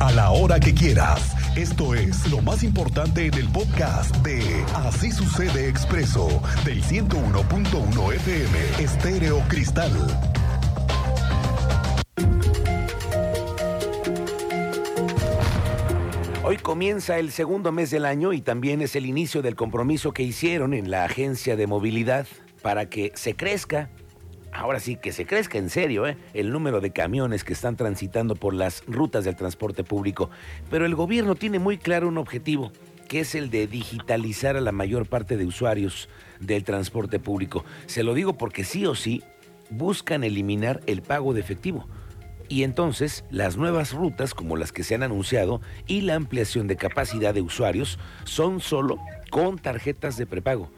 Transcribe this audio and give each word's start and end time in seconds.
a 0.00 0.12
la 0.12 0.30
hora 0.30 0.60
que 0.60 0.72
quieras. 0.74 1.34
Esto 1.56 1.94
es 1.94 2.30
lo 2.30 2.40
más 2.40 2.62
importante 2.62 3.26
en 3.26 3.34
el 3.34 3.48
podcast 3.48 4.14
de 4.18 4.40
Así 4.74 5.10
sucede 5.10 5.68
expreso 5.68 6.28
del 6.64 6.82
101.1 6.82 8.14
FM 8.14 8.58
Estéreo 8.78 9.40
Cristal. 9.48 9.92
Hoy 16.44 16.56
comienza 16.58 17.18
el 17.18 17.32
segundo 17.32 17.72
mes 17.72 17.90
del 17.90 18.06
año 18.06 18.32
y 18.32 18.40
también 18.40 18.82
es 18.82 18.94
el 18.94 19.06
inicio 19.06 19.42
del 19.42 19.56
compromiso 19.56 20.12
que 20.12 20.22
hicieron 20.22 20.74
en 20.74 20.90
la 20.90 21.04
agencia 21.04 21.56
de 21.56 21.66
movilidad 21.66 22.26
para 22.62 22.88
que 22.88 23.12
se 23.14 23.34
crezca 23.34 23.90
ahora 24.54 24.80
sí 24.80 24.96
que 24.96 25.12
se 25.12 25.26
crezca 25.26 25.58
en 25.58 25.68
serio 25.68 26.06
¿eh? 26.06 26.16
el 26.32 26.50
número 26.50 26.80
de 26.80 26.92
camiones 26.92 27.44
que 27.44 27.52
están 27.52 27.76
transitando 27.76 28.36
por 28.36 28.54
las 28.54 28.84
rutas 28.86 29.24
del 29.24 29.36
transporte 29.36 29.84
público. 29.84 30.30
Pero 30.70 30.86
el 30.86 30.94
gobierno 30.94 31.34
tiene 31.34 31.58
muy 31.58 31.76
claro 31.76 32.08
un 32.08 32.18
objetivo, 32.18 32.72
que 33.08 33.20
es 33.20 33.34
el 33.34 33.50
de 33.50 33.66
digitalizar 33.66 34.56
a 34.56 34.60
la 34.60 34.72
mayor 34.72 35.06
parte 35.06 35.36
de 35.36 35.44
usuarios 35.44 36.08
del 36.40 36.64
transporte 36.64 37.18
público. 37.18 37.64
Se 37.86 38.02
lo 38.02 38.14
digo 38.14 38.38
porque 38.38 38.64
sí 38.64 38.86
o 38.86 38.94
sí 38.94 39.22
buscan 39.70 40.24
eliminar 40.24 40.80
el 40.86 41.02
pago 41.02 41.34
de 41.34 41.40
efectivo. 41.40 41.86
Y 42.48 42.62
entonces 42.62 43.24
las 43.30 43.56
nuevas 43.56 43.92
rutas 43.92 44.34
como 44.34 44.56
las 44.56 44.70
que 44.70 44.84
se 44.84 44.94
han 44.94 45.02
anunciado 45.02 45.60
y 45.86 46.02
la 46.02 46.14
ampliación 46.14 46.68
de 46.68 46.76
capacidad 46.76 47.34
de 47.34 47.40
usuarios 47.42 47.98
son 48.24 48.60
solo 48.60 48.98
con 49.30 49.58
tarjetas 49.58 50.16
de 50.16 50.26
prepago. 50.26 50.70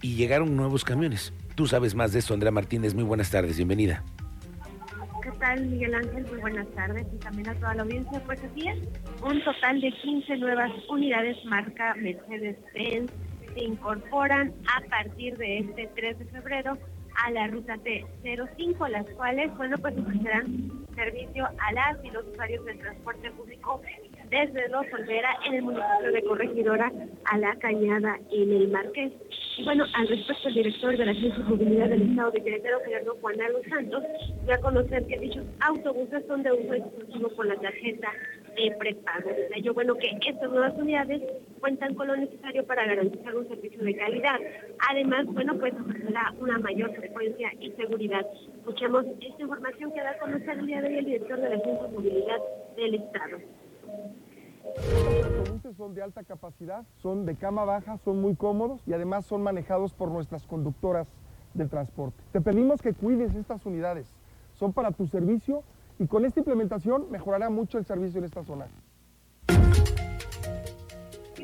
Y 0.00 0.14
llegaron 0.14 0.56
nuevos 0.56 0.84
camiones. 0.84 1.32
Tú 1.54 1.66
sabes 1.66 1.94
más 1.94 2.12
de 2.12 2.20
eso, 2.20 2.32
Andrea 2.34 2.50
Martínez. 2.50 2.94
Muy 2.94 3.04
buenas 3.04 3.30
tardes, 3.30 3.56
bienvenida. 3.56 4.02
¿Qué 5.22 5.30
tal, 5.38 5.66
Miguel 5.66 5.94
Ángel? 5.94 6.26
Muy 6.26 6.40
buenas 6.40 6.66
tardes 6.74 7.06
y 7.12 7.18
también 7.18 7.48
a 7.50 7.54
toda 7.54 7.74
la 7.74 7.82
audiencia. 7.82 8.20
Pues 8.24 8.42
así 8.42 8.68
es, 8.68 8.78
un 9.22 9.44
total 9.44 9.80
de 9.80 9.92
15 9.92 10.36
nuevas 10.38 10.72
unidades 10.88 11.36
marca 11.44 11.94
Mercedes-Benz 11.96 13.12
se 13.54 13.64
incorporan 13.64 14.52
a 14.66 14.80
partir 14.88 15.36
de 15.36 15.58
este 15.58 15.90
3 15.94 16.18
de 16.18 16.24
febrero 16.24 16.78
a 17.22 17.30
la 17.30 17.46
ruta 17.48 17.76
T05, 17.76 18.88
las 18.88 19.06
cuales, 19.10 19.54
bueno, 19.56 19.76
pues 19.78 19.96
ofrecerán 19.98 20.70
servicio 20.94 21.46
a 21.46 21.72
las 21.72 22.02
y 22.04 22.10
los 22.10 22.26
usuarios 22.26 22.64
del 22.64 22.78
transporte 22.78 23.30
público 23.32 23.82
desde 24.32 24.66
Los 24.70 24.86
Olvera 24.94 25.28
en 25.44 25.54
el 25.56 25.62
municipio 25.62 26.10
de 26.10 26.22
Corregidora 26.22 26.90
a 27.26 27.36
La 27.36 27.54
Cañada 27.56 28.18
en 28.30 28.50
el 28.50 28.68
Marqués. 28.68 29.12
Y 29.58 29.64
bueno, 29.64 29.84
al 29.92 30.08
respecto, 30.08 30.48
el 30.48 30.54
director 30.54 30.96
de 30.96 31.04
la 31.04 31.12
Agencia 31.12 31.44
de 31.44 31.50
Movilidad 31.50 31.90
del 31.90 32.10
Estado 32.10 32.30
de 32.30 32.42
Querétaro, 32.42 32.80
Gerardo 32.82 33.18
Juan 33.20 33.36
Carlos 33.36 33.62
Santos, 33.68 34.02
dio 34.46 34.54
a 34.54 34.58
conocer 34.58 35.06
que 35.06 35.18
dichos 35.18 35.44
autobuses 35.60 36.24
son 36.26 36.42
de 36.42 36.50
uso 36.50 36.72
exclusivo 36.72 37.28
con 37.36 37.48
la 37.48 37.56
tarjeta 37.56 38.08
de 38.56 38.74
prepago. 38.78 39.30
Ello, 39.54 39.74
bueno, 39.74 39.96
que 39.96 40.16
estas 40.26 40.50
nuevas 40.50 40.72
unidades 40.78 41.20
cuentan 41.60 41.94
con 41.94 42.06
lo 42.06 42.16
necesario 42.16 42.64
para 42.64 42.86
garantizar 42.86 43.36
un 43.36 43.46
servicio 43.48 43.84
de 43.84 43.94
calidad. 43.96 44.40
Además, 44.88 45.26
bueno, 45.26 45.58
pues 45.58 45.74
ofrecerá 45.74 46.32
una 46.40 46.58
mayor 46.58 46.90
frecuencia 46.96 47.52
y 47.60 47.70
seguridad. 47.72 48.26
Escuchemos 48.60 49.04
esta 49.20 49.42
información 49.42 49.92
que 49.92 50.00
da 50.00 50.12
a 50.12 50.18
conocer 50.18 50.58
el 50.58 50.66
día 50.66 50.80
de 50.80 50.88
hoy 50.88 50.96
el 50.96 51.04
director 51.04 51.38
de 51.38 51.50
la 51.50 51.56
Agencia 51.56 51.82
de 51.82 51.88
Movilidad 51.90 52.40
del 52.76 52.94
Estado. 52.94 53.36
Los 54.64 55.24
autobuses 55.24 55.76
son 55.76 55.94
de 55.94 56.02
alta 56.02 56.22
capacidad, 56.22 56.84
son 56.96 57.26
de 57.26 57.34
cama 57.36 57.64
baja, 57.64 57.98
son 57.98 58.20
muy 58.20 58.36
cómodos 58.36 58.80
y 58.86 58.92
además 58.92 59.26
son 59.26 59.42
manejados 59.42 59.92
por 59.92 60.10
nuestras 60.10 60.46
conductoras 60.46 61.08
del 61.54 61.68
transporte. 61.68 62.22
Te 62.32 62.40
pedimos 62.40 62.80
que 62.80 62.94
cuides 62.94 63.34
estas 63.34 63.64
unidades, 63.66 64.06
son 64.54 64.72
para 64.72 64.92
tu 64.92 65.06
servicio 65.06 65.62
y 65.98 66.06
con 66.06 66.24
esta 66.24 66.40
implementación 66.40 67.10
mejorará 67.10 67.50
mucho 67.50 67.78
el 67.78 67.84
servicio 67.84 68.18
en 68.18 68.24
esta 68.24 68.44
zona. 68.44 68.66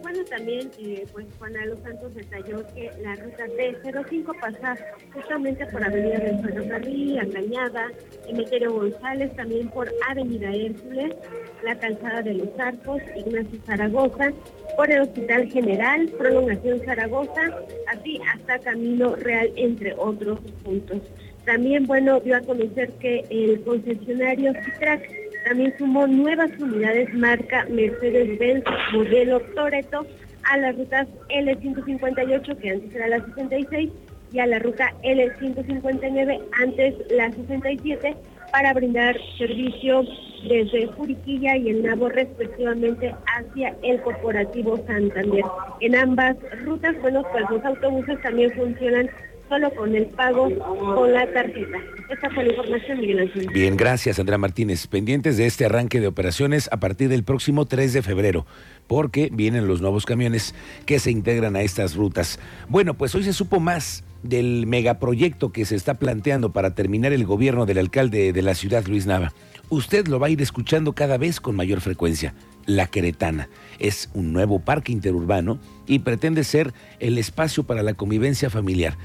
Bueno, 0.08 0.24
también 0.24 0.70
eh, 0.78 1.06
pues 1.12 1.26
Juan 1.38 1.52
Carlos 1.52 1.80
Santos 1.82 2.14
detalló 2.14 2.66
que 2.74 2.90
la 3.02 3.14
ruta 3.16 3.44
D05 3.46 4.40
pasa 4.40 4.74
justamente 5.12 5.66
por 5.66 5.84
Avenida 5.84 6.18
del 6.18 6.40
Ferrocarril, 6.40 7.16
La 7.16 7.26
Cañada, 7.26 7.92
Emeterio 8.26 8.72
González, 8.72 9.36
también 9.36 9.68
por 9.68 9.92
Avenida 10.08 10.50
Hércules, 10.50 11.14
la 11.62 11.78
calzada 11.78 12.22
de 12.22 12.34
los 12.34 12.48
Arcos, 12.58 13.02
Ignacio 13.16 13.60
Zaragoza, 13.66 14.32
por 14.76 14.90
el 14.90 15.02
Hospital 15.02 15.50
General, 15.50 16.08
Prolongación 16.16 16.80
Zaragoza, 16.86 17.42
así 17.88 18.18
hasta 18.34 18.58
Camino 18.60 19.14
Real, 19.14 19.52
entre 19.56 19.92
otros 19.92 20.40
puntos. 20.64 21.02
También, 21.44 21.84
bueno, 21.86 22.18
dio 22.20 22.34
a 22.34 22.40
conocer 22.40 22.92
que 22.92 23.26
el 23.28 23.60
concesionario 23.60 24.54
Citrac 24.64 25.27
también 25.48 25.74
sumó 25.78 26.06
nuevas 26.06 26.50
unidades 26.60 27.12
marca 27.14 27.66
Mercedes-Benz 27.70 28.64
modelo 28.92 29.40
Toreto 29.54 30.06
a 30.44 30.58
las 30.58 30.76
rutas 30.76 31.08
L158, 31.30 32.58
que 32.58 32.70
antes 32.70 32.94
era 32.94 33.08
la 33.08 33.24
66, 33.24 33.90
y 34.30 34.38
a 34.40 34.46
la 34.46 34.58
ruta 34.58 34.92
L159, 35.02 36.40
antes 36.62 36.94
la 37.10 37.32
67, 37.32 38.14
para 38.52 38.74
brindar 38.74 39.16
servicio 39.38 40.04
desde 40.46 40.86
Juriquilla 40.88 41.56
y 41.56 41.70
el 41.70 41.82
Nabo 41.82 42.10
respectivamente 42.10 43.14
hacia 43.26 43.74
el 43.82 44.00
Corporativo 44.02 44.76
Santander. 44.86 45.44
En 45.80 45.96
ambas 45.96 46.36
rutas, 46.64 46.94
bueno, 47.00 47.22
pues 47.32 47.44
los 47.50 47.64
autobuses 47.64 48.20
también 48.20 48.52
funcionan 48.52 49.08
solo 49.48 49.70
con 49.74 49.94
el 49.94 50.06
pago 50.06 50.48
con 50.94 51.12
la 51.12 51.30
tarjeta. 51.32 51.78
Esta 52.10 52.30
fue 52.30 52.44
la 52.44 52.50
información, 52.50 53.00
Miguel 53.00 53.20
Ángel. 53.20 53.48
Bien, 53.52 53.76
gracias, 53.76 54.18
Andrea 54.18 54.38
Martínez. 54.38 54.86
Pendientes 54.86 55.36
de 55.36 55.46
este 55.46 55.64
arranque 55.64 56.00
de 56.00 56.06
operaciones 56.06 56.68
a 56.72 56.78
partir 56.78 57.08
del 57.08 57.24
próximo 57.24 57.66
3 57.66 57.92
de 57.92 58.02
febrero, 58.02 58.46
porque 58.86 59.28
vienen 59.32 59.66
los 59.66 59.80
nuevos 59.80 60.06
camiones 60.06 60.54
que 60.86 60.98
se 60.98 61.10
integran 61.10 61.56
a 61.56 61.62
estas 61.62 61.96
rutas. 61.96 62.38
Bueno, 62.68 62.94
pues 62.94 63.14
hoy 63.14 63.24
se 63.24 63.32
supo 63.32 63.60
más 63.60 64.04
del 64.22 64.66
megaproyecto 64.66 65.52
que 65.52 65.64
se 65.64 65.76
está 65.76 65.94
planteando 65.94 66.52
para 66.52 66.74
terminar 66.74 67.12
el 67.12 67.24
gobierno 67.24 67.66
del 67.66 67.78
alcalde 67.78 68.32
de 68.32 68.42
la 68.42 68.54
ciudad, 68.54 68.84
Luis 68.86 69.06
Nava. 69.06 69.32
Usted 69.70 70.08
lo 70.08 70.18
va 70.18 70.28
a 70.28 70.30
ir 70.30 70.40
escuchando 70.40 70.94
cada 70.94 71.18
vez 71.18 71.40
con 71.40 71.54
mayor 71.54 71.80
frecuencia. 71.80 72.34
La 72.64 72.86
Queretana 72.86 73.48
es 73.78 74.10
un 74.14 74.32
nuevo 74.32 74.60
parque 74.60 74.92
interurbano 74.92 75.58
y 75.86 76.00
pretende 76.00 76.44
ser 76.44 76.72
el 77.00 77.18
espacio 77.18 77.64
para 77.64 77.82
la 77.82 77.94
convivencia 77.94 78.50
familiar. 78.50 78.96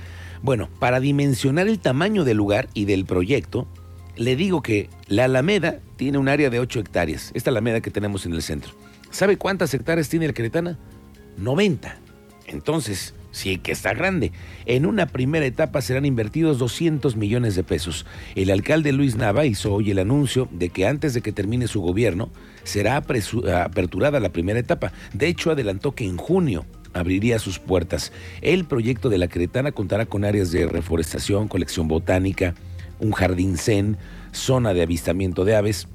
Bueno, 0.43 0.67
para 0.77 0.99
dimensionar 0.99 1.69
el 1.69 1.79
tamaño 1.79 2.25
del 2.25 2.35
lugar 2.35 2.67
y 2.73 2.83
del 2.83 3.05
proyecto, 3.05 3.65
le 4.17 4.35
digo 4.35 4.61
que 4.61 4.89
la 5.07 5.23
Alameda 5.23 5.79
tiene 5.95 6.17
un 6.17 6.27
área 6.27 6.49
de 6.49 6.59
8 6.59 6.81
hectáreas, 6.81 7.31
esta 7.33 7.49
Alameda 7.49 7.79
que 7.79 7.91
tenemos 7.91 8.25
en 8.25 8.33
el 8.33 8.41
centro. 8.41 8.73
¿Sabe 9.09 9.37
cuántas 9.37 9.73
hectáreas 9.73 10.09
tiene 10.09 10.27
la 10.27 10.33
Queretana? 10.33 10.77
90. 11.37 11.97
Entonces, 12.47 13.15
sí 13.31 13.57
que 13.57 13.71
está 13.71 13.93
grande. 13.93 14.33
En 14.65 14.85
una 14.85 15.05
primera 15.05 15.45
etapa 15.45 15.81
serán 15.81 16.05
invertidos 16.05 16.57
200 16.59 17.15
millones 17.15 17.55
de 17.55 17.63
pesos. 17.63 18.05
El 18.35 18.51
alcalde 18.51 18.91
Luis 18.91 19.15
Nava 19.15 19.45
hizo 19.45 19.73
hoy 19.73 19.91
el 19.91 19.99
anuncio 19.99 20.49
de 20.51 20.67
que 20.71 20.85
antes 20.85 21.13
de 21.13 21.21
que 21.21 21.31
termine 21.31 21.67
su 21.67 21.79
gobierno 21.79 22.29
será 22.65 22.97
aperturada 22.97 24.19
la 24.19 24.33
primera 24.33 24.59
etapa. 24.59 24.91
De 25.13 25.29
hecho, 25.29 25.51
adelantó 25.51 25.95
que 25.95 26.03
en 26.03 26.17
junio 26.17 26.65
abriría 26.93 27.39
sus 27.39 27.59
puertas. 27.59 28.11
El 28.41 28.65
proyecto 28.65 29.09
de 29.09 29.17
la 29.17 29.27
Cretana 29.27 29.71
contará 29.71 30.05
con 30.05 30.25
áreas 30.25 30.51
de 30.51 30.67
reforestación, 30.67 31.47
colección 31.47 31.87
botánica, 31.87 32.55
un 32.99 33.11
jardín 33.11 33.57
zen, 33.57 33.97
zona 34.31 34.73
de 34.73 34.81
avistamiento 34.81 35.45
de 35.45 35.55
aves, 35.55 35.87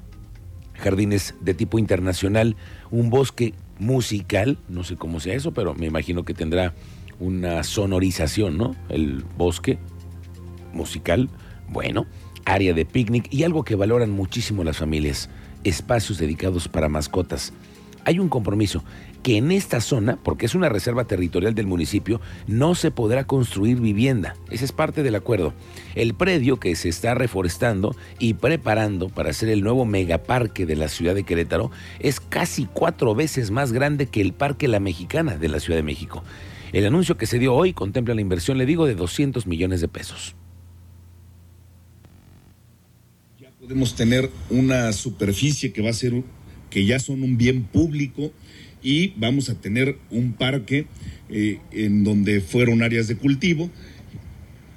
jardines 0.75 1.35
de 1.41 1.53
tipo 1.53 1.79
internacional, 1.79 2.55
un 2.91 3.09
bosque 3.09 3.53
musical, 3.79 4.57
no 4.67 4.83
sé 4.83 4.95
cómo 4.95 5.19
sea 5.19 5.33
eso, 5.33 5.53
pero 5.53 5.73
me 5.73 5.87
imagino 5.87 6.23
que 6.23 6.33
tendrá 6.33 6.73
una 7.19 7.63
sonorización, 7.63 8.57
¿no? 8.57 8.75
El 8.89 9.23
bosque 9.37 9.77
musical, 10.73 11.29
bueno, 11.67 12.05
área 12.45 12.73
de 12.73 12.85
picnic 12.85 13.31
y 13.31 13.43
algo 13.43 13.63
que 13.63 13.75
valoran 13.75 14.11
muchísimo 14.11 14.63
las 14.63 14.77
familias, 14.77 15.29
espacios 15.63 16.17
dedicados 16.17 16.67
para 16.67 16.89
mascotas. 16.89 17.53
Hay 18.09 18.17
un 18.17 18.27
compromiso 18.27 18.83
que 19.21 19.37
en 19.37 19.51
esta 19.51 19.81
zona, 19.81 20.17
porque 20.23 20.47
es 20.47 20.55
una 20.55 20.67
reserva 20.67 21.05
territorial 21.05 21.53
del 21.53 21.67
municipio, 21.67 22.19
no 22.47 22.73
se 22.73 22.89
podrá 22.89 23.25
construir 23.25 23.79
vivienda. 23.79 24.35
Ese 24.49 24.65
es 24.65 24.71
parte 24.71 25.03
del 25.03 25.13
acuerdo. 25.13 25.53
El 25.93 26.15
predio 26.15 26.59
que 26.59 26.75
se 26.75 26.89
está 26.89 27.13
reforestando 27.13 27.95
y 28.17 28.33
preparando 28.33 29.09
para 29.09 29.31
ser 29.31 29.49
el 29.49 29.61
nuevo 29.61 29.85
megaparque 29.85 30.65
de 30.65 30.75
la 30.75 30.87
ciudad 30.87 31.13
de 31.13 31.21
Querétaro 31.21 31.69
es 31.99 32.19
casi 32.19 32.65
cuatro 32.65 33.13
veces 33.13 33.51
más 33.51 33.73
grande 33.73 34.07
que 34.07 34.21
el 34.21 34.33
Parque 34.33 34.67
La 34.67 34.79
Mexicana 34.79 35.37
de 35.37 35.47
la 35.47 35.59
Ciudad 35.59 35.77
de 35.77 35.83
México. 35.83 36.23
El 36.73 36.87
anuncio 36.87 37.15
que 37.15 37.27
se 37.27 37.37
dio 37.37 37.53
hoy 37.53 37.73
contempla 37.73 38.15
la 38.15 38.21
inversión, 38.21 38.57
le 38.57 38.65
digo, 38.65 38.87
de 38.87 38.95
200 38.95 39.45
millones 39.45 39.81
de 39.81 39.87
pesos. 39.87 40.35
Ya 43.39 43.51
podemos 43.51 43.93
tener 43.93 44.31
una 44.49 44.93
superficie 44.93 45.71
que 45.71 45.83
va 45.83 45.91
a 45.91 45.93
ser, 45.93 46.23
que 46.69 46.85
ya 46.85 46.99
son 46.99 47.23
un 47.23 47.37
bien 47.37 47.63
público 47.63 48.31
y 48.81 49.13
vamos 49.17 49.49
a 49.49 49.55
tener 49.55 49.97
un 50.09 50.33
parque 50.33 50.85
eh, 51.29 51.59
en 51.71 52.03
donde 52.03 52.41
fueron 52.41 52.81
áreas 52.81 53.07
de 53.07 53.15
cultivo 53.15 53.69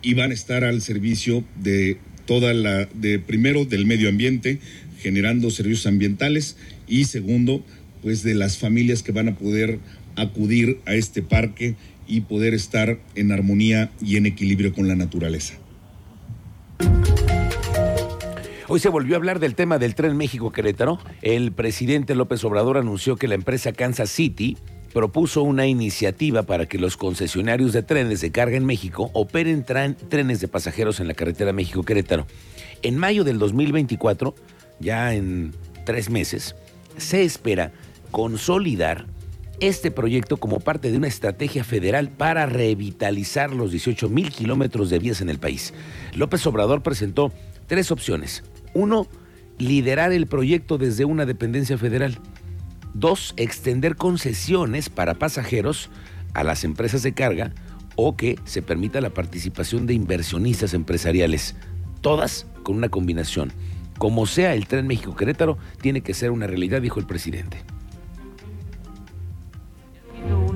y 0.02 0.14
van 0.14 0.30
a 0.32 0.34
estar 0.34 0.64
al 0.64 0.82
servicio 0.82 1.44
de 1.60 1.98
toda 2.26 2.54
la, 2.54 2.86
de 2.86 3.18
primero 3.18 3.64
del 3.64 3.86
medio 3.86 4.08
ambiente, 4.08 4.58
generando 5.00 5.50
servicios 5.50 5.86
ambientales 5.86 6.56
y 6.88 7.04
segundo, 7.04 7.64
pues 8.02 8.22
de 8.22 8.34
las 8.34 8.58
familias 8.58 9.02
que 9.02 9.12
van 9.12 9.28
a 9.28 9.36
poder 9.36 9.78
acudir 10.16 10.78
a 10.86 10.94
este 10.94 11.22
parque 11.22 11.76
y 12.08 12.22
poder 12.22 12.54
estar 12.54 12.98
en 13.14 13.32
armonía 13.32 13.90
y 14.04 14.16
en 14.16 14.26
equilibrio 14.26 14.72
con 14.72 14.88
la 14.88 14.96
naturaleza. 14.96 15.61
Hoy 18.74 18.80
se 18.80 18.88
volvió 18.88 19.16
a 19.16 19.18
hablar 19.18 19.38
del 19.38 19.54
tema 19.54 19.78
del 19.78 19.94
tren 19.94 20.16
México-Querétaro. 20.16 20.98
El 21.20 21.52
presidente 21.52 22.14
López 22.14 22.42
Obrador 22.42 22.78
anunció 22.78 23.16
que 23.16 23.28
la 23.28 23.34
empresa 23.34 23.74
Kansas 23.74 24.08
City 24.08 24.56
propuso 24.94 25.42
una 25.42 25.66
iniciativa 25.66 26.44
para 26.44 26.64
que 26.64 26.78
los 26.78 26.96
concesionarios 26.96 27.74
de 27.74 27.82
trenes 27.82 28.22
de 28.22 28.32
carga 28.32 28.56
en 28.56 28.64
México 28.64 29.10
operen 29.12 29.66
trenes 29.66 30.40
de 30.40 30.48
pasajeros 30.48 31.00
en 31.00 31.08
la 31.08 31.12
carretera 31.12 31.52
México-Querétaro. 31.52 32.26
En 32.80 32.96
mayo 32.96 33.24
del 33.24 33.38
2024, 33.38 34.34
ya 34.80 35.12
en 35.12 35.52
tres 35.84 36.08
meses, 36.08 36.56
se 36.96 37.24
espera 37.24 37.72
consolidar 38.10 39.04
este 39.60 39.90
proyecto 39.90 40.38
como 40.38 40.60
parte 40.60 40.90
de 40.90 40.96
una 40.96 41.08
estrategia 41.08 41.62
federal 41.62 42.08
para 42.08 42.46
revitalizar 42.46 43.52
los 43.52 43.70
18 43.70 44.08
mil 44.08 44.30
kilómetros 44.30 44.88
de 44.88 44.98
vías 44.98 45.20
en 45.20 45.28
el 45.28 45.38
país. 45.38 45.74
López 46.14 46.46
Obrador 46.46 46.82
presentó 46.82 47.34
tres 47.66 47.90
opciones. 47.90 48.42
Uno, 48.74 49.06
liderar 49.58 50.12
el 50.12 50.26
proyecto 50.26 50.78
desde 50.78 51.04
una 51.04 51.26
dependencia 51.26 51.78
federal. 51.78 52.18
Dos, 52.94 53.34
extender 53.36 53.96
concesiones 53.96 54.88
para 54.88 55.14
pasajeros 55.14 55.90
a 56.34 56.44
las 56.44 56.64
empresas 56.64 57.02
de 57.02 57.12
carga 57.12 57.52
o 57.96 58.16
que 58.16 58.38
se 58.44 58.62
permita 58.62 59.00
la 59.00 59.10
participación 59.10 59.86
de 59.86 59.94
inversionistas 59.94 60.74
empresariales. 60.74 61.56
Todas 62.00 62.46
con 62.62 62.76
una 62.76 62.88
combinación. 62.88 63.52
Como 63.98 64.26
sea 64.26 64.54
el 64.54 64.66
tren 64.66 64.86
México-Querétaro, 64.86 65.58
tiene 65.80 66.00
que 66.00 66.14
ser 66.14 66.30
una 66.30 66.46
realidad, 66.46 66.82
dijo 66.82 66.98
el 66.98 67.06
presidente 67.06 67.64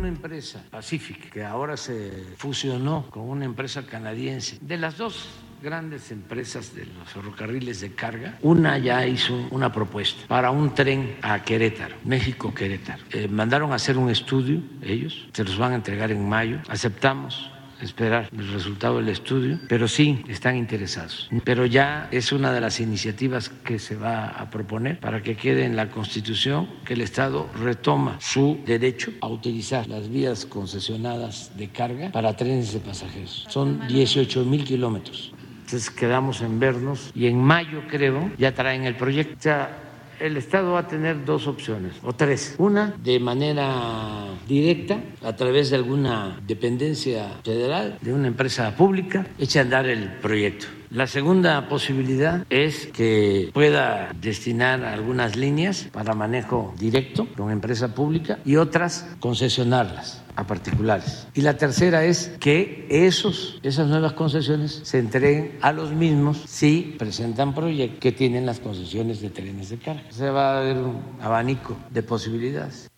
una 0.07 0.15
empresa, 0.15 0.65
Pacific, 0.71 1.31
que 1.31 1.43
ahora 1.45 1.77
se 1.77 2.13
fusionó 2.37 3.11
con 3.11 3.29
una 3.29 3.45
empresa 3.45 3.85
canadiense. 3.87 4.57
De 4.61 4.77
las 4.77 4.99
dos 4.99 5.29
grandes 5.67 6.13
empresas 6.13 6.77
de 6.77 6.87
los 6.87 7.09
ferrocarriles 7.09 7.81
de 7.81 7.91
carga, 7.91 8.39
una 8.41 8.79
ya 8.79 9.05
hizo 9.05 9.35
una 9.51 9.73
propuesta 9.73 10.25
para 10.29 10.53
un 10.53 10.73
tren 10.73 11.17
a 11.23 11.43
Querétaro, 11.43 11.97
México-Querétaro. 12.05 13.03
Eh, 13.11 13.27
mandaron 13.27 13.73
a 13.73 13.75
hacer 13.75 13.99
un 13.99 14.09
estudio 14.09 14.63
ellos, 14.81 15.27
se 15.33 15.43
los 15.43 15.59
van 15.59 15.73
a 15.73 15.75
entregar 15.75 16.13
en 16.13 16.29
mayo, 16.29 16.59
aceptamos 16.69 17.51
esperar 17.83 18.31
el 18.33 18.53
resultado 18.53 18.99
del 18.99 19.09
estudio, 19.09 19.59
pero 19.69 19.89
sí 19.89 20.23
están 20.29 20.57
interesados. 20.57 21.29
Pero 21.43 21.67
ya 21.67 22.09
es 22.13 22.31
una 22.31 22.53
de 22.53 22.61
las 22.61 22.79
iniciativas 22.79 23.49
que 23.49 23.81
se 23.81 23.97
va 23.97 24.29
a 24.29 24.49
proponer 24.51 25.01
para 25.01 25.21
que 25.21 25.37
quede 25.37 25.65
en 25.65 25.75
la 25.75 25.91
Constitución 25.91 26.69
que 26.85 26.95
el 26.95 27.01
Estado 27.01 27.51
retoma 27.61 28.19
su 28.21 28.61
derecho 28.65 29.11
a 29.21 29.27
utilizar 29.27 29.89
las 29.89 30.09
vías 30.09 30.47
concesionadas 30.47 31.57
de 31.57 31.69
carga 31.71 32.13
para 32.13 32.37
trenes 32.37 32.73
de 32.73 32.79
pasajeros. 32.79 33.47
Son 33.49 33.85
18 33.89 34.45
mil 34.45 34.65
kilómetros. 34.65 35.33
Entonces 35.67 35.91
quedamos 35.91 36.43
en 36.43 36.61
vernos 36.61 37.11
y 37.13 37.27
en 37.27 37.43
mayo 37.43 37.83
creo 37.91 38.31
ya 38.39 38.55
traen 38.55 38.85
el 38.85 38.95
proyecto. 38.95 39.35
O 39.37 39.43
sea, 39.43 39.83
el 40.21 40.37
Estado 40.37 40.75
va 40.75 40.81
a 40.81 40.87
tener 40.87 41.25
dos 41.25 41.49
opciones, 41.49 41.95
o 42.05 42.13
tres. 42.13 42.55
Una, 42.59 42.95
de 43.03 43.19
manera 43.19 44.27
directa, 44.47 45.01
a 45.25 45.35
través 45.35 45.71
de 45.71 45.77
alguna 45.77 46.41
dependencia 46.47 47.41
federal, 47.45 47.99
de 48.01 48.15
una 48.15 48.29
empresa 48.29 48.77
pública, 48.77 49.27
eche 49.41 49.59
a 49.59 49.63
andar 49.63 49.87
el 49.87 50.09
proyecto. 50.23 50.67
La 50.91 51.09
segunda 51.09 51.69
posibilidad 51.69 52.47
es 52.49 52.87
que 52.87 53.51
pueda 53.53 54.13
destinar 54.21 54.85
algunas 54.85 55.35
líneas 55.35 55.89
para 55.93 56.15
manejo 56.15 56.77
directo 56.79 57.27
con 57.37 57.51
empresa 57.51 57.93
pública 57.93 58.39
y 58.45 58.55
otras 58.55 59.05
concesionarlas 59.19 60.23
a 60.37 60.47
particulares. 60.47 61.27
Y 61.35 61.41
la 61.41 61.57
tercera 61.57 62.05
es 62.05 62.33
que 62.39 62.87
esos, 62.89 63.59
esas 63.63 63.89
nuevas 63.89 64.13
concesiones 64.13 64.81
se 64.85 64.99
entreguen 64.99 65.59
a 65.63 65.73
los 65.73 65.93
mismos 65.93 66.45
si 66.47 66.95
presentan 66.99 67.55
proyectos 67.55 68.01
que 68.01 68.13
tienen 68.13 68.47
las 68.47 68.61
concesiones 68.61 69.21
de 69.21 69.31
trenes 69.31 69.71
de 69.71 69.79
carga. 69.79 70.05
Se 70.11 70.31
va 70.31 70.59
a 70.59 70.61
ver 70.61 70.77
un 70.77 71.01
abanico 71.21 71.77
de 71.91 72.03
posibilidades. 72.03 72.89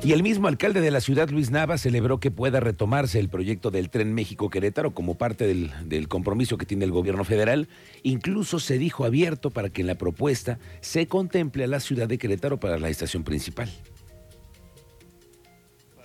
Y 0.00 0.12
el 0.12 0.22
mismo 0.22 0.48
alcalde 0.48 0.80
de 0.80 0.90
la 0.90 1.02
ciudad, 1.02 1.28
Luis 1.28 1.50
Nava, 1.50 1.76
celebró 1.76 2.18
que 2.18 2.30
pueda 2.30 2.60
retomarse 2.60 3.18
el 3.18 3.28
proyecto 3.28 3.70
del 3.70 3.90
tren 3.90 4.14
México-Querétaro 4.14 4.94
como 4.94 5.18
parte 5.18 5.46
del, 5.46 5.70
del, 5.84 6.08
compromiso 6.08 6.56
que 6.56 6.64
tiene 6.64 6.86
el 6.86 6.92
gobierno 6.92 7.24
federal. 7.24 7.68
Incluso 8.04 8.58
se 8.58 8.78
dijo 8.78 9.04
abierto 9.04 9.50
para 9.50 9.68
que 9.68 9.82
en 9.82 9.88
la 9.88 9.96
propuesta 9.96 10.58
se 10.80 11.08
contemple 11.08 11.64
a 11.64 11.66
la 11.66 11.80
ciudad 11.80 12.08
de 12.08 12.16
Querétaro 12.16 12.58
para 12.58 12.78
la 12.78 12.88
estación 12.88 13.22
principal. 13.22 13.68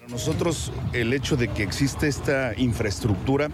Para 0.03 0.15
nosotros 0.15 0.73
el 0.91 1.13
hecho 1.13 1.37
de 1.37 1.47
que 1.47 1.63
existe 1.63 2.09
esta 2.09 2.59
infraestructura 2.59 3.47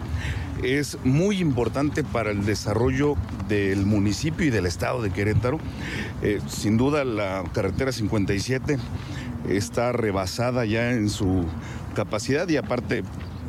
es 0.64 0.98
muy 1.04 1.38
importante 1.38 2.02
para 2.02 2.32
el 2.32 2.44
desarrollo 2.44 3.14
del 3.48 3.86
municipio 3.86 4.44
y 4.44 4.50
del 4.50 4.66
estado 4.66 5.00
de 5.00 5.12
Querétaro. 5.12 5.60
Eh, 6.22 6.40
sin 6.48 6.76
duda 6.76 7.04
la 7.04 7.44
carretera 7.54 7.92
57 7.92 8.78
está 9.48 9.92
rebasada 9.92 10.64
ya 10.64 10.90
en 10.90 11.08
su 11.08 11.44
capacidad 11.94 12.48
y 12.48 12.56
aparte 12.56 13.04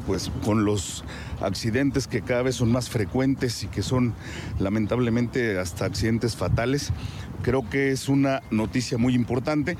pues 0.05 0.29
con 0.45 0.63
los 0.63 1.03
accidentes 1.41 2.07
que 2.07 2.21
cada 2.21 2.43
vez 2.43 2.57
son 2.57 2.71
más 2.71 2.91
frecuentes 2.91 3.63
y 3.63 3.67
que 3.67 3.81
son 3.81 4.13
lamentablemente 4.59 5.57
hasta 5.57 5.85
accidentes 5.85 6.35
fatales, 6.35 6.91
creo 7.41 7.67
que 7.67 7.89
es 7.89 8.09
una 8.09 8.41
noticia 8.51 8.99
muy 8.99 9.15
importante. 9.15 9.75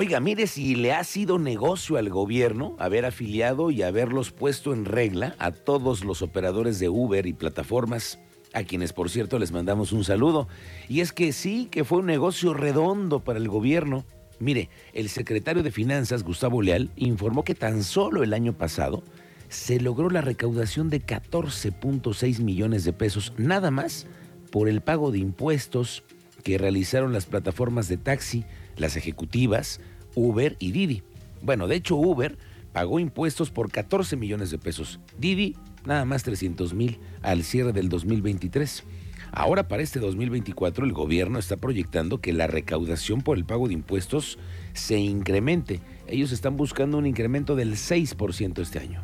Oiga, 0.00 0.20
mire 0.20 0.46
si 0.46 0.76
le 0.76 0.92
ha 0.92 1.02
sido 1.02 1.40
negocio 1.40 1.96
al 1.96 2.08
gobierno 2.08 2.76
haber 2.78 3.04
afiliado 3.04 3.72
y 3.72 3.82
haberlos 3.82 4.30
puesto 4.30 4.72
en 4.72 4.84
regla 4.84 5.34
a 5.40 5.50
todos 5.50 6.04
los 6.04 6.22
operadores 6.22 6.78
de 6.78 6.88
Uber 6.88 7.26
y 7.26 7.32
plataformas 7.32 8.20
a 8.52 8.62
quienes 8.62 8.92
por 8.92 9.10
cierto 9.10 9.40
les 9.40 9.50
mandamos 9.50 9.90
un 9.90 10.04
saludo. 10.04 10.46
Y 10.88 11.00
es 11.00 11.12
que 11.12 11.32
sí, 11.32 11.66
que 11.68 11.82
fue 11.82 11.98
un 11.98 12.06
negocio 12.06 12.54
redondo 12.54 13.24
para 13.24 13.40
el 13.40 13.48
gobierno. 13.48 14.04
Mire, 14.38 14.68
el 14.92 15.08
secretario 15.08 15.64
de 15.64 15.72
Finanzas, 15.72 16.22
Gustavo 16.22 16.62
Leal, 16.62 16.92
informó 16.94 17.42
que 17.42 17.56
tan 17.56 17.82
solo 17.82 18.22
el 18.22 18.34
año 18.34 18.52
pasado 18.52 19.02
se 19.48 19.80
logró 19.80 20.10
la 20.10 20.20
recaudación 20.20 20.90
de 20.90 21.04
14.6 21.04 22.38
millones 22.38 22.84
de 22.84 22.92
pesos, 22.92 23.32
nada 23.36 23.72
más 23.72 24.06
por 24.52 24.68
el 24.68 24.80
pago 24.80 25.10
de 25.10 25.18
impuestos 25.18 26.04
que 26.44 26.56
realizaron 26.56 27.12
las 27.12 27.26
plataformas 27.26 27.88
de 27.88 27.96
taxi, 27.96 28.44
las 28.78 28.96
ejecutivas, 28.96 29.80
Uber 30.14 30.56
y 30.58 30.72
Didi. 30.72 31.02
Bueno, 31.42 31.68
de 31.68 31.76
hecho 31.76 31.96
Uber 31.96 32.36
pagó 32.72 33.00
impuestos 33.00 33.50
por 33.50 33.70
14 33.70 34.16
millones 34.16 34.50
de 34.50 34.58
pesos. 34.58 35.00
Didi 35.18 35.56
nada 35.84 36.04
más 36.04 36.22
300 36.22 36.74
mil 36.74 36.98
al 37.22 37.42
cierre 37.42 37.72
del 37.72 37.88
2023. 37.88 38.84
Ahora 39.30 39.68
para 39.68 39.82
este 39.82 40.00
2024 40.00 40.84
el 40.84 40.92
gobierno 40.92 41.38
está 41.38 41.56
proyectando 41.56 42.20
que 42.20 42.32
la 42.32 42.46
recaudación 42.46 43.20
por 43.20 43.36
el 43.36 43.44
pago 43.44 43.68
de 43.68 43.74
impuestos 43.74 44.38
se 44.72 44.98
incremente. 44.98 45.80
Ellos 46.06 46.32
están 46.32 46.56
buscando 46.56 46.98
un 46.98 47.06
incremento 47.06 47.54
del 47.54 47.74
6% 47.74 48.60
este 48.60 48.78
año. 48.78 49.02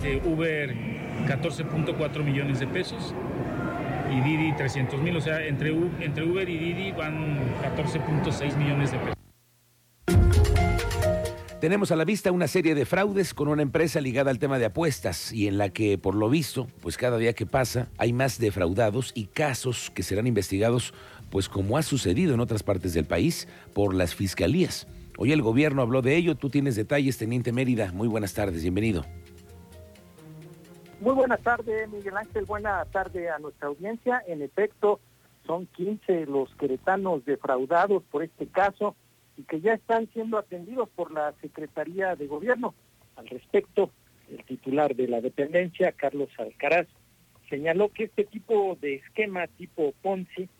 Este, 0.00 0.16
Uber 0.26 0.74
14.4 1.26 2.24
millones 2.24 2.58
de 2.60 2.66
pesos 2.66 3.14
y 4.10 4.20
Didi 4.20 4.52
300 4.54 5.00
mil, 5.00 5.16
o 5.16 5.20
sea, 5.20 5.44
entre, 5.46 5.70
entre 6.00 6.24
Uber 6.24 6.48
y 6.48 6.58
Didi 6.58 6.92
van 6.92 7.38
14.6 7.62 8.56
millones 8.56 8.92
de 8.92 8.98
pesos. 8.98 9.14
Tenemos 11.60 11.92
a 11.92 11.96
la 11.96 12.06
vista 12.06 12.32
una 12.32 12.48
serie 12.48 12.74
de 12.74 12.86
fraudes 12.86 13.34
con 13.34 13.48
una 13.48 13.60
empresa 13.60 14.00
ligada 14.00 14.30
al 14.30 14.38
tema 14.38 14.58
de 14.58 14.64
apuestas 14.64 15.30
y 15.30 15.46
en 15.46 15.58
la 15.58 15.68
que, 15.68 15.98
por 15.98 16.14
lo 16.14 16.30
visto, 16.30 16.66
pues 16.80 16.96
cada 16.96 17.18
día 17.18 17.34
que 17.34 17.44
pasa 17.44 17.88
hay 17.98 18.14
más 18.14 18.38
defraudados 18.38 19.12
y 19.14 19.26
casos 19.26 19.90
que 19.94 20.02
serán 20.02 20.26
investigados, 20.26 20.94
pues 21.30 21.50
como 21.50 21.76
ha 21.76 21.82
sucedido 21.82 22.32
en 22.32 22.40
otras 22.40 22.62
partes 22.62 22.94
del 22.94 23.04
país, 23.04 23.46
por 23.74 23.94
las 23.94 24.14
fiscalías. 24.14 24.86
Hoy 25.18 25.32
el 25.32 25.42
gobierno 25.42 25.82
habló 25.82 26.00
de 26.00 26.16
ello, 26.16 26.34
tú 26.34 26.48
tienes 26.48 26.76
detalles, 26.76 27.18
Teniente 27.18 27.52
Mérida. 27.52 27.92
Muy 27.92 28.08
buenas 28.08 28.32
tardes, 28.32 28.62
bienvenido. 28.62 29.04
Muy 31.00 31.14
buenas 31.14 31.40
tardes, 31.40 31.88
Miguel 31.88 32.14
Ángel. 32.14 32.44
Buena 32.44 32.84
tarde 32.84 33.30
a 33.30 33.38
nuestra 33.38 33.68
audiencia. 33.68 34.22
En 34.26 34.42
efecto, 34.42 35.00
son 35.46 35.64
15 35.68 36.26
los 36.26 36.54
queretanos 36.56 37.24
defraudados 37.24 38.02
por 38.10 38.22
este 38.22 38.46
caso 38.46 38.94
y 39.38 39.44
que 39.44 39.62
ya 39.62 39.72
están 39.72 40.10
siendo 40.12 40.36
atendidos 40.36 40.90
por 40.90 41.10
la 41.10 41.32
Secretaría 41.40 42.16
de 42.16 42.26
Gobierno. 42.26 42.74
Al 43.16 43.26
respecto, 43.28 43.90
el 44.30 44.44
titular 44.44 44.94
de 44.94 45.08
la 45.08 45.22
dependencia, 45.22 45.92
Carlos 45.92 46.28
Alcaraz, 46.36 46.86
señaló 47.48 47.88
que 47.88 48.04
este 48.04 48.24
tipo 48.24 48.76
de 48.78 48.96
esquema 48.96 49.46
tipo 49.46 49.94
Ponzi 50.02 50.50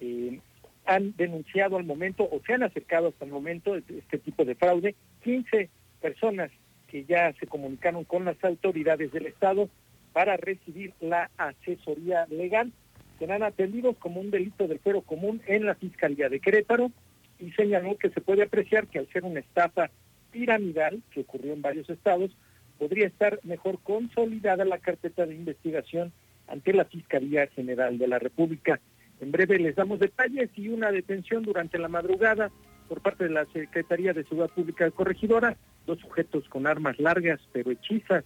eh, 0.00 0.40
han 0.86 1.14
denunciado 1.16 1.76
al 1.76 1.84
momento 1.84 2.24
o 2.24 2.40
se 2.46 2.54
han 2.54 2.62
acercado 2.62 3.08
hasta 3.08 3.26
el 3.26 3.30
momento 3.30 3.76
este 3.76 4.18
tipo 4.18 4.46
de 4.46 4.54
fraude 4.54 4.94
15 5.22 5.68
personas 6.00 6.50
que 6.88 7.04
ya 7.04 7.34
se 7.34 7.46
comunicaron 7.46 8.04
con 8.04 8.24
las 8.24 8.42
autoridades 8.42 9.12
del 9.12 9.26
Estado 9.26 9.68
para 10.12 10.36
recibir 10.36 10.92
la 11.00 11.30
asesoría 11.36 12.26
legal. 12.26 12.72
Serán 13.18 13.42
atendidos 13.42 13.96
como 13.98 14.20
un 14.20 14.30
delito 14.30 14.66
del 14.66 14.78
fuero 14.78 15.02
común 15.02 15.40
en 15.46 15.64
la 15.66 15.74
Fiscalía 15.74 16.28
de 16.28 16.40
Querétaro 16.40 16.90
y 17.38 17.50
señaló 17.52 17.96
que 17.96 18.10
se 18.10 18.20
puede 18.20 18.42
apreciar 18.42 18.86
que 18.86 18.98
al 18.98 19.08
ser 19.08 19.24
una 19.24 19.40
estafa 19.40 19.90
piramidal 20.30 21.02
que 21.10 21.20
ocurrió 21.20 21.52
en 21.52 21.62
varios 21.62 21.88
estados, 21.90 22.30
podría 22.78 23.06
estar 23.06 23.38
mejor 23.44 23.78
consolidada 23.82 24.64
la 24.64 24.78
carpeta 24.78 25.26
de 25.26 25.34
investigación 25.34 26.12
ante 26.48 26.72
la 26.72 26.84
Fiscalía 26.84 27.46
General 27.48 27.96
de 27.98 28.08
la 28.08 28.18
República. 28.18 28.80
En 29.20 29.30
breve 29.30 29.58
les 29.58 29.76
damos 29.76 30.00
detalles 30.00 30.50
y 30.56 30.68
una 30.68 30.90
detención 30.90 31.44
durante 31.44 31.78
la 31.78 31.88
madrugada 31.88 32.50
por 32.88 33.00
parte 33.00 33.24
de 33.24 33.30
la 33.30 33.46
Secretaría 33.52 34.12
de 34.12 34.24
Seguridad 34.24 34.50
Pública 34.50 34.84
de 34.84 34.90
Corregidora, 34.90 35.56
dos 35.86 36.00
sujetos 36.00 36.48
con 36.48 36.66
armas 36.66 36.98
largas 36.98 37.40
pero 37.52 37.70
hechizas, 37.70 38.24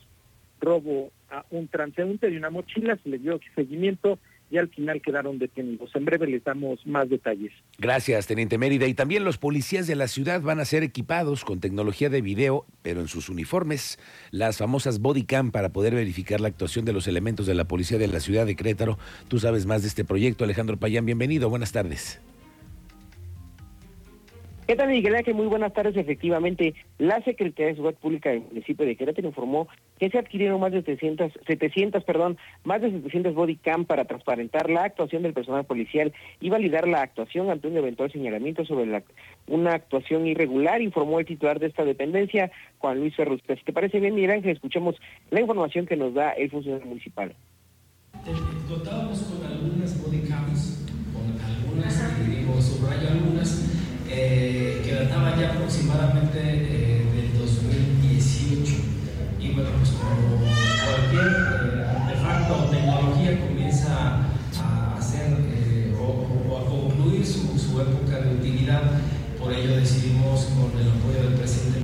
robo 0.60 1.10
a 1.30 1.44
un 1.50 1.68
transeúnte 1.68 2.30
de 2.30 2.36
una 2.36 2.50
mochila, 2.50 2.98
se 3.02 3.08
le 3.08 3.18
dio 3.18 3.40
seguimiento 3.54 4.18
y 4.50 4.58
al 4.58 4.68
final 4.68 5.02
quedaron 5.02 5.38
detenidos. 5.38 5.90
En 5.94 6.04
breve 6.04 6.26
les 6.26 6.44
damos 6.44 6.86
más 6.86 7.08
detalles. 7.08 7.52
Gracias, 7.78 8.26
Teniente 8.26 8.58
Mérida. 8.58 8.86
Y 8.86 8.94
también 8.94 9.24
los 9.24 9.38
policías 9.38 9.86
de 9.86 9.96
la 9.96 10.06
ciudad 10.06 10.40
van 10.40 10.60
a 10.60 10.64
ser 10.64 10.82
equipados 10.82 11.44
con 11.44 11.60
tecnología 11.60 12.10
de 12.10 12.22
video, 12.22 12.64
pero 12.82 13.00
en 13.00 13.08
sus 13.08 13.28
uniformes, 13.28 13.98
las 14.30 14.58
famosas 14.58 15.00
bodycam 15.00 15.50
para 15.50 15.70
poder 15.70 15.94
verificar 15.94 16.40
la 16.40 16.48
actuación 16.48 16.84
de 16.84 16.92
los 16.92 17.08
elementos 17.08 17.46
de 17.46 17.54
la 17.54 17.64
policía 17.64 17.98
de 17.98 18.08
la 18.08 18.20
ciudad 18.20 18.46
de 18.46 18.56
Crétaro. 18.56 18.98
Tú 19.28 19.38
sabes 19.38 19.66
más 19.66 19.82
de 19.82 19.88
este 19.88 20.04
proyecto, 20.04 20.44
Alejandro 20.44 20.76
Payán. 20.76 21.06
Bienvenido, 21.06 21.50
buenas 21.50 21.72
tardes. 21.72 22.20
¿Qué 24.66 24.74
tal, 24.74 24.88
Miguel 24.88 25.14
Ángel? 25.14 25.34
Muy 25.34 25.46
buenas 25.46 25.72
tardes. 25.72 25.96
Efectivamente, 25.96 26.74
la 26.98 27.22
Secretaría 27.22 27.68
de 27.68 27.74
Seguridad 27.76 28.00
Pública 28.00 28.30
del 28.30 28.40
municipio 28.40 28.84
de 28.84 28.96
Querétaro 28.96 29.28
informó 29.28 29.68
que 30.00 30.10
se 30.10 30.18
adquirieron 30.18 30.58
más 30.58 30.72
de 30.72 30.82
700, 30.82 31.34
700, 31.46 32.02
perdón, 32.02 32.36
más 32.64 32.80
de 32.80 32.90
700 32.90 33.32
bodycam 33.32 33.84
para 33.84 34.06
transparentar 34.06 34.68
la 34.68 34.82
actuación 34.82 35.22
del 35.22 35.34
personal 35.34 35.64
policial 35.66 36.12
y 36.40 36.50
validar 36.50 36.88
la 36.88 37.02
actuación 37.02 37.48
ante 37.48 37.68
un 37.68 37.76
eventual 37.76 38.10
señalamiento 38.10 38.64
sobre 38.64 39.04
una 39.46 39.72
actuación 39.72 40.26
irregular, 40.26 40.82
informó 40.82 41.20
el 41.20 41.26
titular 41.26 41.60
de 41.60 41.68
esta 41.68 41.84
dependencia, 41.84 42.50
Juan 42.78 42.98
Luis 42.98 43.14
Ferrusca. 43.14 43.54
Si 43.54 43.62
te 43.62 43.72
parece 43.72 44.00
bien, 44.00 44.16
Miguel 44.16 44.32
Ángel, 44.32 44.50
escuchemos 44.50 44.96
la 45.30 45.40
información 45.40 45.86
que 45.86 45.96
nos 45.96 46.12
da 46.12 46.32
el 46.32 46.50
funcionario 46.50 46.86
municipal. 46.86 47.36
Contábamos 48.68 49.20
con 49.22 49.46
algunas 49.46 50.02
bodycams, 50.02 50.86
con 51.12 51.40
algunas, 51.40 52.20
y 52.26 52.30
digo, 52.30 52.60
subrayo 52.60 53.10
algunas, 53.10 53.85
eh, 54.10 54.82
que 54.84 54.94
databa 54.94 55.36
ya 55.36 55.50
aproximadamente 55.52 56.38
eh, 56.38 57.04
del 57.14 57.38
2018. 57.38 58.72
Y 59.40 59.52
bueno, 59.52 59.70
pues 59.78 59.90
como 59.90 60.38
cualquier 60.84 61.26
eh, 61.26 61.86
artefacto 61.86 62.54
o 62.54 62.70
tecnología 62.70 63.40
comienza 63.40 64.26
a 64.62 64.96
hacer 64.98 65.36
o, 65.98 66.58
a 66.58 66.64
concluir 66.68 67.26
su, 67.26 67.58
su, 67.58 67.80
época 67.80 68.20
de 68.20 68.34
utilidad, 68.34 68.82
por 69.38 69.52
ello 69.52 69.76
decidimos 69.76 70.46
con 70.46 70.80
el 70.80 70.90
apoyo 70.90 71.28
del 71.28 71.38
presidente 71.38 71.82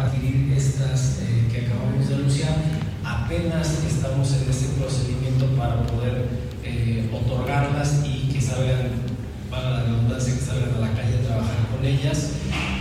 adquirir 0.00 0.52
estas 0.56 1.20
que 1.52 1.66
acabamos 1.66 2.08
de 2.08 2.14
anunciar. 2.14 2.56
Apenas 3.04 3.84
estamos 3.84 4.32
en 4.32 4.50
este 4.50 4.80
procedimiento 4.80 5.46
para 5.56 5.82
poder 5.86 6.46
otorgarlas 7.12 8.02
y 8.04 8.28
que 8.32 8.40
salgan, 8.40 8.90
para 9.50 9.70
la 9.70 9.82
redundancia, 9.84 10.34
que 10.34 10.40
salgan 10.40 10.74
a 10.74 10.80
la 10.80 10.92
calle 10.92 11.18
a 11.18 11.26
trabajar 11.26 11.56
con 11.70 11.84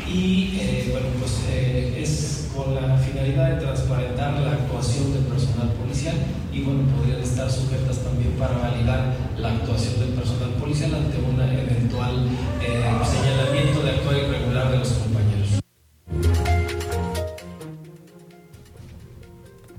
y 0.08 0.60
eh, 0.60 0.90
bueno, 0.92 1.08
pues 1.20 1.48
eh, 1.50 1.96
es 1.98 2.52
con 2.56 2.76
la 2.76 2.96
finalidad 2.98 3.56
de 3.56 3.62
transparentar 3.62 4.40
la 4.40 4.52
actuación 4.52 5.14
del 5.14 5.24
personal 5.24 5.70
policial 5.74 6.16
y 6.54 6.62
bueno, 6.62 6.84
podrían 6.96 7.22
estar 7.22 7.50
sujetas 7.50 8.04
también 8.04 8.32
para 8.34 8.56
validar 8.58 9.16
la 9.38 9.54
actuación 9.54 10.00
del 10.00 10.10
personal 10.10 10.52
policial 10.60 10.94
ante 10.94 11.18
un 11.18 11.42
eventual 11.42 12.30
eh, 12.62 12.84
señalamiento 13.04 13.82
de 13.82 13.90
actuar 13.90 14.16
irregular 14.16 14.72
de 14.72 14.78
los 14.78 14.94
compañeros. 14.94 15.60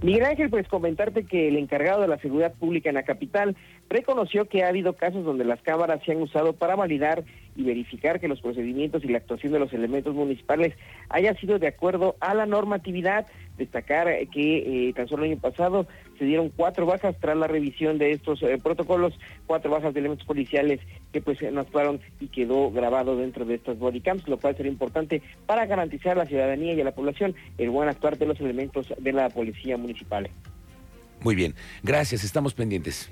Miguel 0.02 0.24
Ángel, 0.24 0.50
pues 0.50 0.68
comentarte 0.68 1.24
que 1.24 1.48
el 1.48 1.56
encargado 1.56 2.02
de 2.02 2.08
la 2.08 2.18
seguridad 2.18 2.52
pública 2.54 2.88
en 2.88 2.96
la 2.96 3.04
capital 3.04 3.56
reconoció 3.88 4.48
que 4.48 4.64
ha 4.64 4.68
habido 4.68 4.94
casos 4.94 5.24
donde 5.24 5.44
las 5.44 5.62
cámaras 5.62 6.00
se 6.04 6.12
han 6.12 6.20
usado 6.20 6.52
para 6.52 6.76
validar 6.76 7.24
y 7.56 7.62
verificar 7.62 8.20
que 8.20 8.28
los 8.28 8.40
procedimientos 8.40 9.04
y 9.04 9.08
la 9.08 9.18
actuación 9.18 9.52
de 9.52 9.58
los 9.58 9.72
elementos 9.72 10.14
municipales 10.14 10.74
haya 11.08 11.34
sido 11.34 11.58
de 11.58 11.68
acuerdo 11.68 12.16
a 12.20 12.34
la 12.34 12.46
normatividad. 12.46 13.26
Destacar 13.56 14.08
que 14.28 14.88
eh, 14.88 14.92
tan 14.92 15.08
solo 15.08 15.24
el 15.24 15.32
año 15.32 15.40
pasado 15.40 15.86
se 16.18 16.26
dieron 16.26 16.50
cuatro 16.54 16.84
bajas 16.84 17.16
tras 17.18 17.36
la 17.36 17.46
revisión 17.46 17.96
de 17.96 18.12
estos 18.12 18.42
eh, 18.42 18.58
protocolos, 18.62 19.18
cuatro 19.46 19.70
bajas 19.70 19.94
de 19.94 20.00
elementos 20.00 20.26
policiales 20.26 20.80
que 21.12 21.22
pues 21.22 21.40
no 21.50 21.60
actuaron 21.60 22.00
y 22.20 22.28
quedó 22.28 22.70
grabado 22.70 23.16
dentro 23.16 23.46
de 23.46 23.54
estas 23.54 23.78
bodycams, 23.78 24.28
lo 24.28 24.38
cual 24.38 24.56
sería 24.56 24.72
importante 24.72 25.22
para 25.46 25.64
garantizar 25.66 26.12
a 26.12 26.24
la 26.24 26.26
ciudadanía 26.26 26.74
y 26.74 26.80
a 26.80 26.84
la 26.84 26.94
población 26.94 27.34
el 27.56 27.70
buen 27.70 27.88
actuar 27.88 28.18
de 28.18 28.26
los 28.26 28.38
elementos 28.40 28.92
de 28.98 29.12
la 29.12 29.30
policía 29.30 29.78
municipal. 29.78 30.28
Muy 31.22 31.34
bien, 31.34 31.54
gracias, 31.82 32.24
estamos 32.24 32.52
pendientes. 32.52 33.10